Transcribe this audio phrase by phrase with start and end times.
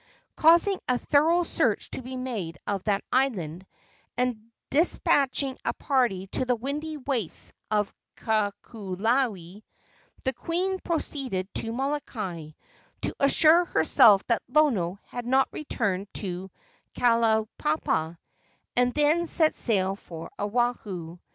[0.35, 3.67] Causing a thorough search to be made of that island,
[4.17, 9.61] and despatching a party to the windy wastes of Kahoolawe,
[10.23, 12.49] the queen proceeded to Molokai,
[13.03, 16.49] to assure herself that Lono had not returned to
[16.95, 18.17] Kalaupapa,
[18.75, 21.19] and then set sail for Oahu.